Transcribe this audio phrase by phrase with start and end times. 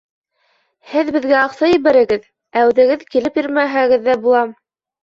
[0.93, 2.27] —Һеҙ беҙгә аҡса ебәрегеҙ,
[2.61, 4.45] ә үҙегеҙ килеп йөрөмәһәгеҙ ҙә була!